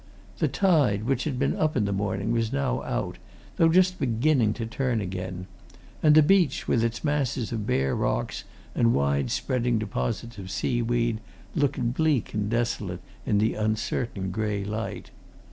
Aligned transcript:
The 0.39 0.47
tide, 0.47 1.03
which 1.03 1.25
had 1.25 1.37
been 1.37 1.55
up 1.55 1.77
in 1.77 1.85
the 1.85 1.91
morning, 1.93 2.31
was 2.31 2.51
now 2.51 2.81
out, 2.81 3.19
though 3.57 3.69
just 3.69 3.99
beginning 3.99 4.51
to 4.53 4.65
turn 4.65 4.99
again, 4.99 5.45
and 6.01 6.15
the 6.15 6.23
beach, 6.23 6.67
with 6.67 6.83
its 6.83 7.03
masses 7.03 7.51
of 7.51 7.67
bare 7.67 7.95
rock 7.95 8.33
and 8.73 8.95
wide 8.95 9.29
spreading 9.29 9.77
deposits 9.77 10.39
of 10.39 10.49
sea 10.49 10.81
weed, 10.81 11.19
looked 11.53 11.93
bleak 11.93 12.33
and 12.33 12.49
desolate 12.49 13.01
in 13.27 13.37
the 13.37 13.53
uncertain 13.53 14.31
grey 14.31 14.65
light. 14.65 15.11